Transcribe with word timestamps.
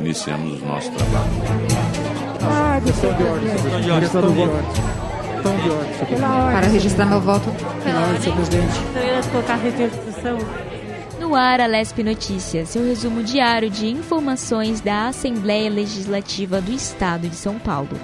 Iniciamos 0.00 0.62
o 0.62 0.66
nosso 0.66 0.90
trabalho. 0.92 1.30
Ah, 2.42 2.80
questão 2.84 3.12
de 3.14 3.22
ordem, 3.24 3.50
Questão 4.00 5.56
de 5.56 5.70
ordem. 5.70 6.18
Para 6.20 6.66
registrar 6.68 7.06
meu 7.06 7.20
voto. 7.20 7.50
Pela 7.82 8.00
ordem, 8.02 8.20
senhor 8.20 8.36
presidente. 8.36 8.80
Eu 8.94 9.02
ia 9.02 9.22
colocar 9.30 9.54
a 9.54 9.56
restituição. 9.56 10.38
No 11.20 11.34
ar, 11.34 11.60
a 11.60 11.66
Lesp 11.66 12.02
Notícias, 12.02 12.68
seu 12.68 12.84
resumo 12.84 13.22
diário 13.22 13.68
de 13.68 13.88
informações 13.88 14.80
da 14.80 15.08
Assembleia 15.08 15.68
Legislativa 15.70 16.60
do 16.60 16.72
Estado 16.72 17.28
de 17.28 17.34
São 17.34 17.58
Paulo. 17.58 17.98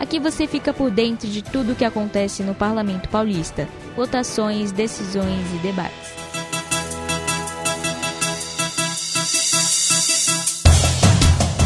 Aqui 0.00 0.18
você 0.18 0.48
fica 0.48 0.72
por 0.72 0.90
dentro 0.90 1.28
de 1.28 1.42
tudo 1.42 1.72
o 1.72 1.76
que 1.76 1.84
acontece 1.84 2.42
no 2.42 2.54
Parlamento 2.54 3.08
Paulista, 3.08 3.68
votações, 3.94 4.72
decisões 4.72 5.46
e 5.54 5.58
debates. 5.58 6.21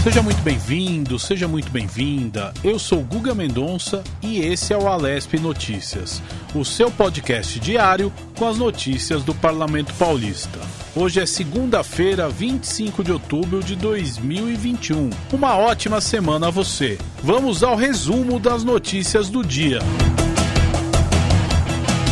Seja 0.06 0.22
muito 0.22 0.40
bem-vindo, 0.42 1.18
seja 1.18 1.48
muito 1.48 1.68
bem-vinda. 1.68 2.54
Eu 2.62 2.78
sou 2.78 3.02
Guga 3.02 3.34
Mendonça 3.34 4.04
e 4.22 4.38
esse 4.38 4.72
é 4.72 4.78
o 4.78 4.86
Alesp 4.86 5.34
Notícias, 5.40 6.22
o 6.54 6.64
seu 6.64 6.92
podcast 6.92 7.58
diário 7.58 8.12
com 8.38 8.46
as 8.46 8.56
notícias 8.56 9.24
do 9.24 9.34
Parlamento 9.34 9.92
Paulista. 9.94 10.60
Hoje 10.94 11.18
é 11.18 11.26
segunda-feira, 11.26 12.28
25 12.28 13.02
de 13.02 13.10
outubro 13.10 13.60
de 13.64 13.74
2021. 13.74 15.10
Uma 15.32 15.56
ótima 15.56 16.00
semana 16.00 16.46
a 16.46 16.50
você. 16.50 16.98
Vamos 17.20 17.64
ao 17.64 17.74
resumo 17.74 18.38
das 18.38 18.62
notícias 18.62 19.28
do 19.28 19.42
dia. 19.42 19.80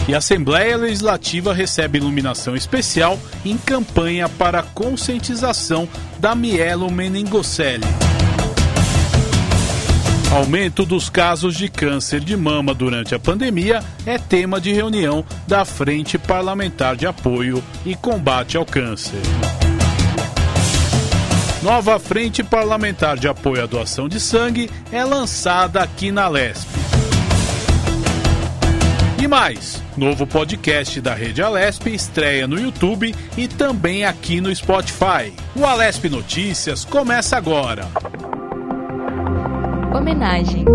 E 0.06 0.14
a 0.14 0.18
Assembleia 0.18 0.76
Legislativa 0.76 1.54
recebe 1.54 1.98
iluminação 1.98 2.54
especial 2.54 3.18
em 3.44 3.56
campanha 3.56 4.28
para 4.28 4.62
conscientização 4.62 5.88
da 6.18 6.34
mielomeningocele. 6.34 7.84
Aumento 10.30 10.84
dos 10.84 11.08
casos 11.08 11.54
de 11.54 11.68
câncer 11.68 12.20
de 12.20 12.36
mama 12.36 12.74
durante 12.74 13.14
a 13.14 13.18
pandemia 13.18 13.82
é 14.04 14.18
tema 14.18 14.60
de 14.60 14.72
reunião 14.72 15.24
da 15.46 15.64
Frente 15.64 16.18
Parlamentar 16.18 16.96
de 16.96 17.06
Apoio 17.06 17.62
e 17.86 17.94
Combate 17.94 18.56
ao 18.56 18.66
Câncer. 18.66 19.22
Nova 21.62 21.98
Frente 21.98 22.42
Parlamentar 22.42 23.16
de 23.16 23.26
Apoio 23.26 23.62
à 23.62 23.66
Doação 23.66 24.06
de 24.06 24.20
Sangue 24.20 24.68
é 24.92 25.02
lançada 25.02 25.80
aqui 25.80 26.10
na 26.10 26.28
Lesp. 26.28 26.83
E 29.24 29.26
mais, 29.26 29.82
novo 29.96 30.26
podcast 30.26 31.00
da 31.00 31.14
Rede 31.14 31.40
Alesp 31.40 31.86
estreia 31.86 32.46
no 32.46 32.60
YouTube 32.60 33.14
e 33.38 33.48
também 33.48 34.04
aqui 34.04 34.38
no 34.38 34.54
Spotify. 34.54 35.32
O 35.56 35.64
Alesp 35.64 36.10
Notícias 36.10 36.84
começa 36.84 37.34
agora. 37.34 37.86
Homenagem. 39.96 40.66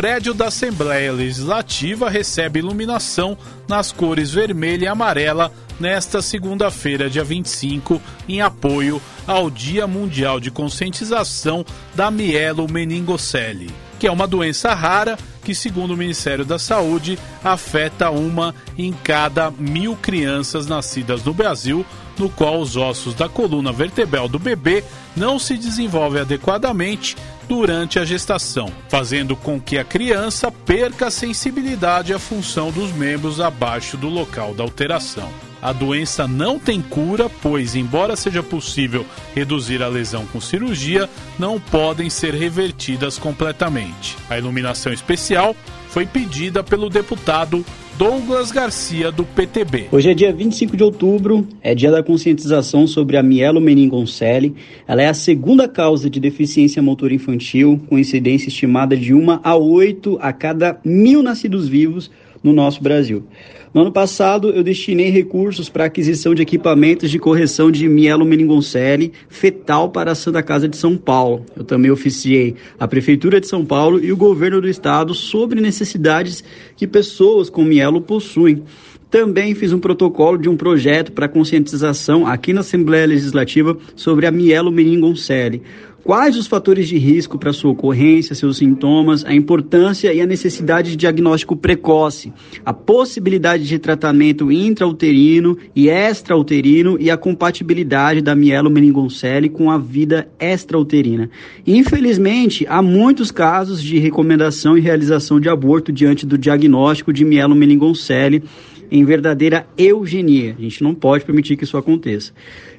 Prédio 0.00 0.32
da 0.32 0.46
Assembleia 0.46 1.12
Legislativa 1.12 2.08
recebe 2.08 2.58
iluminação 2.58 3.36
nas 3.68 3.92
cores 3.92 4.30
vermelha 4.30 4.86
e 4.86 4.88
amarela 4.88 5.52
nesta 5.78 6.22
segunda-feira, 6.22 7.10
dia 7.10 7.22
25, 7.22 8.00
em 8.26 8.40
apoio 8.40 8.98
ao 9.26 9.50
Dia 9.50 9.86
Mundial 9.86 10.40
de 10.40 10.50
Conscientização 10.50 11.66
da 11.94 12.10
Mielomeningocele, 12.10 13.70
que 13.98 14.06
é 14.06 14.10
uma 14.10 14.26
doença 14.26 14.72
rara 14.72 15.18
que, 15.44 15.54
segundo 15.54 15.90
o 15.90 15.98
Ministério 15.98 16.46
da 16.46 16.58
Saúde, 16.58 17.18
afeta 17.44 18.10
uma 18.10 18.54
em 18.78 18.94
cada 18.94 19.50
mil 19.50 19.94
crianças 19.96 20.66
nascidas 20.66 21.22
no 21.24 21.34
Brasil, 21.34 21.84
no 22.18 22.30
qual 22.30 22.58
os 22.58 22.74
ossos 22.74 23.14
da 23.14 23.28
coluna 23.28 23.70
vertebral 23.70 24.28
do 24.28 24.38
bebê 24.38 24.82
não 25.14 25.38
se 25.38 25.58
desenvolvem 25.58 26.22
adequadamente 26.22 27.18
durante 27.50 27.98
a 27.98 28.04
gestação, 28.04 28.72
fazendo 28.88 29.34
com 29.34 29.60
que 29.60 29.76
a 29.76 29.82
criança 29.82 30.52
perca 30.52 31.08
a 31.08 31.10
sensibilidade 31.10 32.14
à 32.14 32.18
função 32.18 32.70
dos 32.70 32.92
membros 32.92 33.40
abaixo 33.40 33.96
do 33.96 34.08
local 34.08 34.54
da 34.54 34.62
alteração. 34.62 35.28
A 35.60 35.72
doença 35.72 36.28
não 36.28 36.60
tem 36.60 36.80
cura, 36.80 37.28
pois, 37.28 37.74
embora 37.74 38.14
seja 38.14 38.40
possível 38.40 39.04
reduzir 39.34 39.82
a 39.82 39.88
lesão 39.88 40.24
com 40.26 40.40
cirurgia, 40.40 41.10
não 41.40 41.58
podem 41.58 42.08
ser 42.08 42.34
revertidas 42.34 43.18
completamente. 43.18 44.16
A 44.30 44.38
iluminação 44.38 44.92
especial 44.92 45.56
foi 45.88 46.06
pedida 46.06 46.62
pelo 46.62 46.88
deputado 46.88 47.66
Douglas 47.98 48.50
Garcia, 48.50 49.12
do 49.12 49.24
PTB. 49.24 49.88
Hoje 49.92 50.10
é 50.10 50.14
dia 50.14 50.32
25 50.32 50.76
de 50.76 50.82
outubro, 50.82 51.46
é 51.62 51.74
dia 51.74 51.90
da 51.90 52.02
conscientização 52.02 52.86
sobre 52.86 53.16
a 53.16 53.22
mielomeningocele. 53.22 54.54
Ela 54.88 55.02
é 55.02 55.08
a 55.08 55.14
segunda 55.14 55.68
causa 55.68 56.08
de 56.08 56.18
deficiência 56.18 56.82
motor 56.82 57.12
infantil, 57.12 57.80
com 57.88 57.98
incidência 57.98 58.48
estimada 58.48 58.96
de 58.96 59.12
1 59.12 59.40
a 59.42 59.54
8 59.54 60.18
a 60.20 60.32
cada 60.32 60.80
mil 60.84 61.22
nascidos 61.22 61.68
vivos 61.68 62.10
no 62.42 62.52
nosso 62.52 62.82
Brasil. 62.82 63.24
No 63.72 63.82
ano 63.82 63.92
passado, 63.92 64.50
eu 64.50 64.64
destinei 64.64 65.10
recursos 65.10 65.68
para 65.68 65.84
aquisição 65.84 66.34
de 66.34 66.42
equipamentos 66.42 67.08
de 67.08 67.20
correção 67.20 67.70
de 67.70 67.88
mielomeningocele 67.88 69.12
fetal 69.28 69.90
para 69.90 70.10
a 70.10 70.14
Santa 70.16 70.42
Casa 70.42 70.68
de 70.68 70.76
São 70.76 70.96
Paulo. 70.96 71.46
Eu 71.56 71.62
também 71.62 71.88
oficiei 71.88 72.56
a 72.80 72.88
Prefeitura 72.88 73.40
de 73.40 73.46
São 73.46 73.64
Paulo 73.64 74.04
e 74.04 74.10
o 74.10 74.16
governo 74.16 74.60
do 74.60 74.68
estado 74.68 75.14
sobre 75.14 75.60
necessidades 75.60 76.42
que 76.76 76.84
pessoas 76.84 77.48
com 77.48 77.62
mielo 77.62 78.00
possuem. 78.00 78.64
Também 79.08 79.56
fiz 79.56 79.72
um 79.72 79.80
protocolo 79.80 80.38
de 80.38 80.48
um 80.48 80.56
projeto 80.56 81.10
para 81.10 81.28
conscientização 81.28 82.26
aqui 82.26 82.52
na 82.52 82.60
Assembleia 82.60 83.06
Legislativa 83.06 83.76
sobre 83.96 84.24
a 84.24 84.30
mielomeningocele. 84.30 85.62
Quais 86.02 86.34
os 86.36 86.46
fatores 86.46 86.88
de 86.88 86.96
risco 86.96 87.38
para 87.38 87.52
sua 87.52 87.72
ocorrência, 87.72 88.34
seus 88.34 88.56
sintomas, 88.56 89.24
a 89.24 89.34
importância 89.34 90.12
e 90.12 90.20
a 90.20 90.26
necessidade 90.26 90.90
de 90.90 90.96
diagnóstico 90.96 91.54
precoce, 91.54 92.32
a 92.64 92.72
possibilidade 92.72 93.66
de 93.66 93.78
tratamento 93.78 94.50
intrauterino 94.50 95.58
e 95.76 95.90
extrauterino 95.90 96.96
e 96.98 97.10
a 97.10 97.18
compatibilidade 97.18 98.22
da 98.22 98.34
mielomeningocele 98.34 99.50
com 99.50 99.70
a 99.70 99.76
vida 99.76 100.26
extrauterina. 100.40 101.28
Infelizmente, 101.66 102.66
há 102.66 102.80
muitos 102.80 103.30
casos 103.30 103.82
de 103.82 103.98
recomendação 103.98 104.78
e 104.78 104.80
realização 104.80 105.38
de 105.38 105.50
aborto 105.50 105.92
diante 105.92 106.24
do 106.24 106.38
diagnóstico 106.38 107.12
de 107.12 107.26
mielomeningocele 107.26 108.42
em 108.90 109.04
verdadeira 109.04 109.66
eugenia. 109.76 110.56
A 110.58 110.62
gente 110.62 110.82
não 110.82 110.94
pode 110.94 111.24
permitir 111.24 111.56
que 111.56 111.64
isso 111.64 111.76
aconteça. 111.76 112.32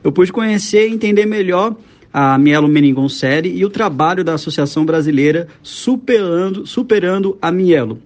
Eu 0.03 0.11
pude 0.11 0.33
conhecer 0.33 0.89
e 0.89 0.91
entender 0.91 1.25
melhor 1.25 1.75
a 2.13 2.37
mielomeningocele 2.37 3.49
e 3.55 3.63
o 3.65 3.69
trabalho 3.69 4.23
da 4.23 4.33
Associação 4.33 4.85
Brasileira 4.85 5.47
Superando, 5.61 6.65
Superando 6.65 7.37
a 7.41 7.51
Mielo. 7.51 7.99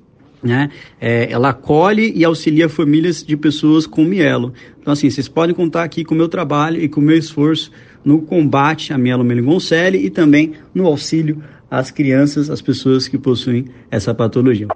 Né? 0.44 0.70
É, 1.02 1.32
ela 1.32 1.50
acolhe 1.50 2.14
e 2.16 2.24
auxilia 2.24 2.70
famílias 2.70 3.24
de 3.24 3.36
pessoas 3.36 3.88
com 3.88 4.04
mielo. 4.04 4.54
Então, 4.80 4.94
assim, 4.94 5.10
vocês 5.10 5.28
podem 5.28 5.56
contar 5.56 5.84
aqui 5.84 6.04
com 6.04 6.14
o 6.14 6.18
meu 6.18 6.30
trabalho 6.30 6.80
e 6.80 6.88
com 6.88 7.02
o 7.02 7.04
meu 7.04 7.18
esforço 7.18 7.72
no 8.04 8.22
combate 8.22 8.94
à 8.94 8.98
mielomeningocele 8.98 9.98
e 9.98 10.12
também 10.12 10.54
no 10.72 10.86
auxílio 10.86 11.42
às 11.70 11.90
crianças, 11.90 12.52
às 12.52 12.62
pessoas 12.62 13.08
que 13.08 13.18
possuem 13.18 13.66
essa 13.90 14.14
patologia. 14.14 14.68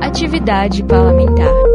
Atividade 0.00 0.82
parlamentar. 0.82 1.73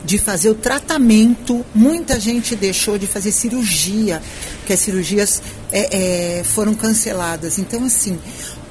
de 0.05 0.19
fazer 0.19 0.51
o 0.51 0.55
tratamento, 0.57 1.65
muita 1.73 2.19
gente 2.19 2.57
deixou 2.57 2.99
de 2.99 3.07
fazer 3.07 3.31
cirurgia, 3.31 4.21
que 4.67 4.73
as 4.73 4.81
cirurgias 4.81 5.41
é, 5.71 6.39
é, 6.39 6.43
foram 6.43 6.75
canceladas. 6.75 7.57
Então, 7.57 7.85
assim, 7.85 8.19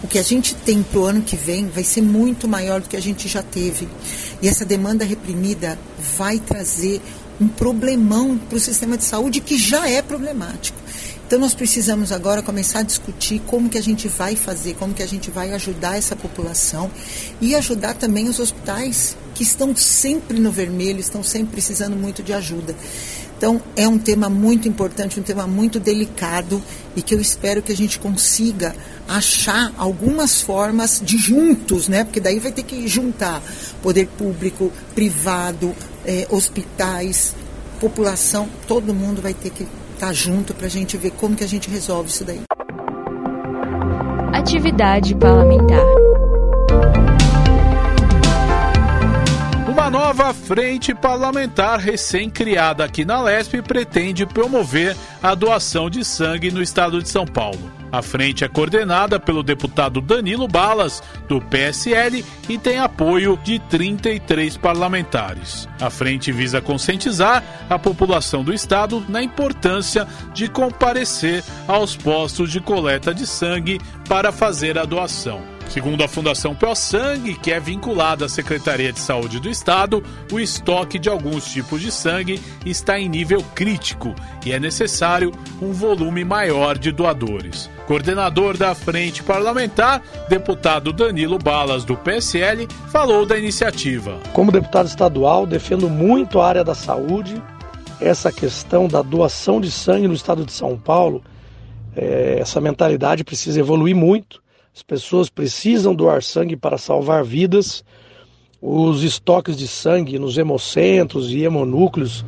o 0.04 0.10
que 0.10 0.20
a 0.20 0.22
gente 0.22 0.54
tem 0.54 0.84
para 0.84 1.00
o 1.00 1.06
ano 1.06 1.22
que 1.22 1.38
vem 1.38 1.70
vai 1.70 1.86
ser 1.86 2.02
muito 2.02 2.46
maior 2.46 2.82
do 2.82 2.90
que 2.90 2.98
a 2.98 3.02
gente 3.02 3.30
já 3.30 3.42
teve. 3.42 3.88
E 4.42 4.48
essa 4.50 4.66
demanda 4.66 5.06
reprimida 5.06 5.80
vai 6.18 6.38
trazer 6.38 7.02
um 7.40 7.48
problemão 7.48 8.38
para 8.38 8.58
o 8.58 8.60
sistema 8.60 8.98
de 8.98 9.06
saúde 9.06 9.40
que 9.40 9.58
já 9.58 9.88
é 9.88 10.02
problemático. 10.02 10.79
Então 11.30 11.38
nós 11.38 11.54
precisamos 11.54 12.12
agora 12.12 12.42
começar 12.42 12.80
a 12.80 12.81
discutir 12.81 13.40
como 13.46 13.70
que 13.70 13.78
a 13.78 13.84
gente 13.84 14.08
vai 14.08 14.36
fazer, 14.36 14.74
como 14.74 14.96
que 14.96 15.04
a 15.04 15.08
gente 15.08 15.30
vai 15.30 15.54
ajudar 15.54 15.96
essa 15.96 16.16
população 16.16 16.90
e 17.40 17.54
ajudar 17.54 17.94
também 17.94 18.28
os 18.28 18.40
hospitais 18.40 19.16
que 19.36 19.44
estão 19.44 19.76
sempre 19.76 20.40
no 20.40 20.52
vermelho, 20.52 21.00
estão 21.00 21.22
sempre 21.22 21.52
precisando 21.52 21.96
muito 21.96 22.24
de 22.24 22.34
ajuda. 22.34 22.76
Então, 23.38 23.62
é 23.76 23.88
um 23.88 24.00
tema 24.00 24.28
muito 24.28 24.68
importante, 24.68 25.20
um 25.20 25.24
tema 25.24 25.46
muito 25.46 25.80
delicado 25.80 26.60
e 26.96 27.04
que 27.04 27.14
eu 27.14 27.22
espero 27.22 27.62
que 27.62 27.72
a 27.72 27.78
gente 27.78 28.00
consiga 28.00 28.76
achar 29.08 29.72
algumas 29.78 30.42
formas 30.42 31.00
de 31.00 31.16
juntos, 31.16 31.88
né? 31.88 32.04
Porque 32.04 32.20
daí 32.20 32.40
vai 32.40 32.52
ter 32.52 32.64
que 32.64 32.88
juntar 32.88 33.40
poder 33.84 34.08
público, 34.18 34.74
privado, 34.96 35.76
eh, 36.08 36.26
hospitais, 36.31 37.36
população, 37.80 38.50
todo 38.68 38.96
mundo 38.96 39.22
vai 39.22 39.36
ter 39.36 39.52
que 39.52 39.68
estar 40.00 40.07
tá 40.07 40.13
junto 40.13 40.54
para 40.54 40.68
a 40.68 40.69
gente 40.69 40.96
ver 40.96 41.12
como 41.12 41.36
que 41.36 41.44
a 41.44 41.48
gente 41.48 41.69
resolve 41.69 42.10
isso 42.10 42.24
daí. 42.24 42.42
Atividade 44.34 45.13
parlamentar. 45.13 45.84
Uma 49.68 49.90
nova 49.90 50.34
frente 50.34 50.96
parlamentar 50.96 51.80
recém-criada 51.80 52.86
aqui 52.86 53.04
na 53.04 53.22
Lesp 53.22 53.62
pretende 53.62 54.25
promover 54.25 54.96
a 55.22 55.36
doação 55.36 55.90
de 55.90 56.06
sangue 56.06 56.50
no 56.50 56.62
estado 56.62 57.02
de 57.02 57.10
São 57.10 57.25
Paulo. 57.25 57.79
A 57.92 58.02
frente 58.02 58.44
é 58.44 58.48
coordenada 58.48 59.20
pelo 59.20 59.42
deputado 59.42 60.00
Danilo 60.00 60.48
Balas, 60.48 61.02
do 61.28 61.42
PSL, 61.42 62.24
e 62.48 62.58
tem 62.58 62.78
apoio 62.78 63.38
de 63.44 63.60
33 63.60 64.58
parlamentares. 64.58 65.68
A 65.82 65.90
frente 65.90 66.32
visa 66.32 66.62
conscientizar 66.62 67.44
a 67.70 67.80
população 67.80 68.44
do 68.44 68.54
estado 68.54 69.04
na 69.10 69.22
importância 69.24 70.08
de 70.34 70.48
comparecer 70.48 71.44
aos 71.68 71.96
postos 71.96 72.52
de 72.52 72.60
coleta 72.60 73.14
de 73.14 73.26
sangue 73.26 73.80
para 74.08 74.32
fazer 74.32 74.78
a 74.78 74.86
doação. 74.86 75.59
Segundo 75.69 76.04
a 76.04 76.07
Fundação 76.07 76.56
Pro 76.56 76.74
Sangue, 76.74 77.36
que 77.36 77.51
é 77.51 77.60
vinculada 77.60 78.25
à 78.25 78.30
Secretaria 78.30 78.92
de 78.92 79.00
Saúde 79.00 79.39
do 79.39 79.48
Estado, 79.48 80.04
o 80.31 80.39
estoque 80.39 80.98
de 80.98 81.07
alguns 81.07 81.45
tipos 81.45 81.80
de 81.80 81.92
sangue 81.92 82.42
está 82.66 83.00
em 83.00 83.07
nível 83.07 83.44
crítico 83.54 84.16
e 84.44 84.51
é 84.51 84.60
necessário 84.60 85.31
um 85.62 85.71
volume 85.71 86.25
maior 86.25 86.75
de 86.75 86.92
doadores. 86.92 87.69
Coordenador 87.86 88.57
da 88.57 88.74
Frente 88.74 89.21
Parlamentar, 89.21 90.01
deputado 90.27 90.92
Danilo 90.92 91.38
Balas, 91.38 91.86
do 91.86 91.95
PSL, 91.95 92.68
falou 92.92 93.24
da 93.24 93.38
iniciativa. 93.38 94.18
Como 94.33 94.51
deputado 94.51 94.88
estadual, 94.88 95.45
defendo 95.45 95.88
muito 95.88 96.42
a 96.42 96.48
área 96.48 96.63
da 96.63 96.74
saúde, 96.74 97.39
essa 98.01 98.31
questão 98.31 98.88
da 98.88 99.04
doação 99.04 99.62
de 99.62 99.69
sangue 99.69 100.07
no 100.07 100.16
estado 100.16 100.44
de 100.44 100.51
São 100.51 100.75
Paulo. 100.75 101.24
É, 101.95 102.38
essa 102.39 102.60
mentalidade 102.60 103.24
precisa 103.24 103.60
evoluir 103.60 103.95
muito 103.95 104.42
as 104.75 104.83
pessoas 104.83 105.30
precisam 105.30 105.94
doar 105.94 106.21
sangue 106.24 106.56
para 106.56 106.77
salvar 106.77 107.24
vidas. 107.24 107.83
Os 108.62 109.04
estoques 109.04 109.57
de 109.57 109.68
sangue 109.68 110.19
nos 110.19 110.38
hemocentros 110.38 111.31
e 111.31 111.44
hemonúcleos 111.44 112.25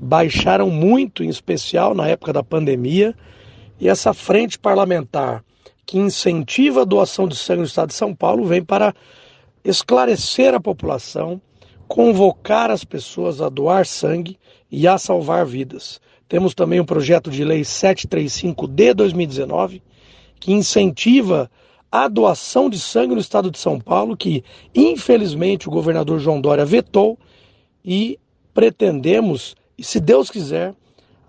baixaram 0.00 0.70
muito, 0.70 1.22
em 1.22 1.28
especial 1.28 1.94
na 1.94 2.08
época 2.08 2.32
da 2.32 2.42
pandemia. 2.42 3.14
E 3.80 3.88
essa 3.88 4.12
frente 4.12 4.58
parlamentar 4.58 5.44
que 5.86 5.98
incentiva 5.98 6.82
a 6.82 6.84
doação 6.84 7.28
de 7.28 7.36
sangue 7.36 7.60
no 7.60 7.66
estado 7.66 7.88
de 7.88 7.94
São 7.94 8.14
Paulo 8.14 8.44
vem 8.44 8.62
para 8.62 8.94
esclarecer 9.64 10.54
a 10.54 10.60
população, 10.60 11.40
convocar 11.86 12.70
as 12.70 12.84
pessoas 12.84 13.40
a 13.40 13.48
doar 13.48 13.86
sangue 13.86 14.38
e 14.70 14.86
a 14.88 14.98
salvar 14.98 15.44
vidas. 15.44 16.00
Temos 16.28 16.54
também 16.54 16.80
o 16.80 16.84
projeto 16.84 17.30
de 17.30 17.44
lei 17.44 17.64
735 17.64 18.66
de 18.66 18.94
2019, 18.94 19.82
que 20.40 20.52
incentiva 20.52 21.50
a 21.94 22.08
doação 22.08 22.68
de 22.68 22.76
sangue 22.76 23.14
no 23.14 23.20
estado 23.20 23.52
de 23.52 23.56
São 23.56 23.78
Paulo, 23.78 24.16
que 24.16 24.42
infelizmente 24.74 25.68
o 25.68 25.70
governador 25.70 26.18
João 26.18 26.40
Dória 26.40 26.64
vetou, 26.64 27.16
e 27.84 28.18
pretendemos, 28.52 29.54
e 29.78 29.84
se 29.84 30.00
Deus 30.00 30.28
quiser, 30.28 30.74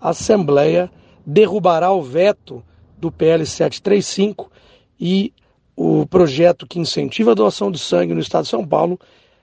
a 0.00 0.08
Assembleia 0.08 0.90
derrubará 1.24 1.92
o 1.92 2.02
veto 2.02 2.64
do 2.98 3.12
PL 3.12 3.46
735 3.46 4.50
e 4.98 5.32
o 5.76 6.04
projeto 6.04 6.66
que 6.66 6.80
incentiva 6.80 7.30
a 7.30 7.34
doação 7.34 7.70
de 7.70 7.78
sangue 7.78 8.12
no 8.12 8.20
estado 8.20 8.42
de 8.42 8.50
São 8.50 8.66
Paulo 8.66 8.98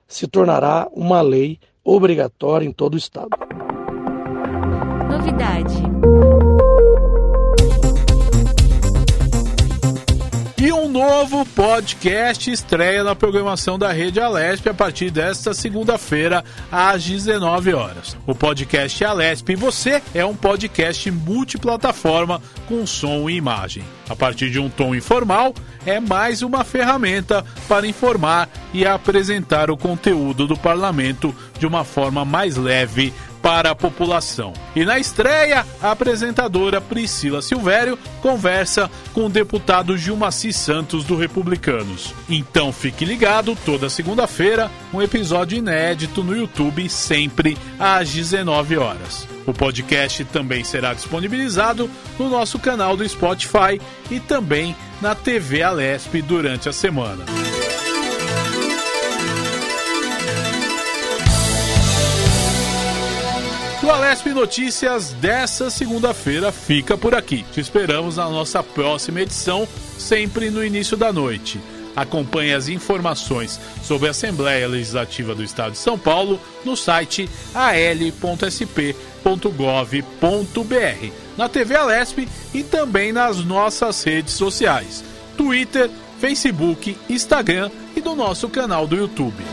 se 0.05 0.27
tornará 0.27 0.89
uma 0.91 1.21
lei 1.21 1.57
obrigatória 1.85 2.65
em 2.65 2.73
todo 2.73 2.95
o 2.95 2.97
estado. 2.97 3.29
Novidade. 5.09 5.83
E 10.63 10.71
um 10.71 10.87
novo 10.87 11.45
podcast 11.47 12.49
estreia 12.49 13.03
na 13.03 13.13
programação 13.13 13.77
da 13.77 13.91
Rede 13.91 14.21
Alesp 14.21 14.69
a 14.69 14.73
partir 14.73 15.11
desta 15.11 15.53
segunda-feira, 15.53 16.41
às 16.71 17.03
19 17.03 17.73
horas. 17.73 18.15
O 18.25 18.33
podcast 18.33 19.03
Alesp 19.03 19.49
e 19.49 19.55
Você 19.57 20.01
é 20.15 20.25
um 20.25 20.33
podcast 20.33 21.11
multiplataforma 21.11 22.41
com 22.65 22.87
som 22.87 23.29
e 23.29 23.35
imagem. 23.35 23.83
A 24.09 24.15
partir 24.15 24.49
de 24.49 24.57
um 24.57 24.69
tom 24.69 24.95
informal, 24.95 25.53
é 25.85 25.99
mais 25.99 26.41
uma 26.41 26.63
ferramenta 26.63 27.43
para 27.67 27.85
informar 27.85 28.47
e 28.73 28.85
apresentar 28.85 29.69
o 29.69 29.75
conteúdo 29.75 30.47
do 30.47 30.55
parlamento 30.55 31.35
de 31.59 31.67
uma 31.67 31.83
forma 31.83 32.23
mais 32.23 32.55
leve 32.55 33.13
para 33.43 33.71
a 33.71 33.75
população. 33.75 34.53
E 34.73 34.85
na 34.85 34.97
estreia, 34.97 35.65
a 35.81 35.91
apresentadora 35.91 36.79
Priscila 36.79 37.41
Silvério 37.41 37.99
conversa 38.21 38.89
com 39.11 39.25
o 39.25 39.29
deputado 39.29 39.97
Gilmaci 39.97 40.53
Santos 40.53 41.03
do 41.03 41.17
Republicanos. 41.17 42.15
Então 42.29 42.71
fique 42.71 43.03
ligado, 43.03 43.57
toda 43.65 43.89
segunda-feira, 43.89 44.71
um 44.93 45.01
episódio 45.01 45.57
inédito 45.57 46.23
no 46.23 46.35
YouTube, 46.35 46.87
sempre 46.87 47.57
às 47.77 48.09
19 48.13 48.77
horas. 48.77 49.27
O 49.45 49.53
podcast 49.53 50.23
também 50.25 50.63
será 50.63 50.93
disponibilizado 50.93 51.89
no 52.17 52.29
nosso 52.29 52.57
canal 52.57 52.95
do 52.95 53.07
Spotify 53.07 53.81
e 54.09 54.21
também 54.21 54.73
na 55.01 55.13
TV 55.13 55.61
Alesp 55.61 56.21
durante 56.21 56.69
a 56.69 56.73
semana. 56.73 57.25
O 63.83 63.91
Alesp 63.91 64.27
Notícias 64.27 65.11
dessa 65.11 65.69
segunda-feira 65.69 66.53
fica 66.53 66.97
por 66.97 67.13
aqui. 67.13 67.43
Te 67.51 67.59
esperamos 67.59 68.15
na 68.15 68.29
nossa 68.29 68.63
próxima 68.63 69.19
edição, 69.19 69.67
sempre 69.97 70.49
no 70.49 70.63
início 70.63 70.95
da 70.95 71.11
noite. 71.11 71.59
Acompanhe 71.93 72.53
as 72.53 72.69
informações 72.69 73.59
sobre 73.83 74.07
a 74.07 74.11
Assembleia 74.11 74.69
Legislativa 74.69 75.35
do 75.35 75.43
Estado 75.43 75.73
de 75.73 75.79
São 75.79 75.99
Paulo 75.99 76.39
no 76.63 76.77
site 76.77 77.29
al.sp.gov.br, 77.53 78.87
na 81.37 81.49
TV 81.49 81.75
Alesp 81.75 82.27
e 82.53 82.63
também 82.63 83.11
nas 83.11 83.43
nossas 83.43 84.01
redes 84.01 84.33
sociais: 84.33 85.03
Twitter, 85.35 85.91
Facebook, 86.21 86.97
Instagram 87.09 87.69
e 87.97 87.99
do 87.99 88.15
nosso 88.15 88.47
canal 88.47 88.87
do 88.87 88.95
YouTube. 88.95 89.43